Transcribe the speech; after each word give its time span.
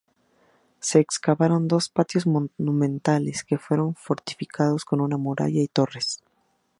Se 0.79 0.99
excavaron 0.99 1.67
dos 1.67 1.89
patios 1.89 2.25
monumentales, 2.25 3.43
que 3.43 3.59
fueron 3.59 3.93
fortificados 3.93 4.83
con 4.83 4.99
una 4.99 5.17
muralla 5.17 5.61
y 5.61 5.67
torres. 5.67 6.23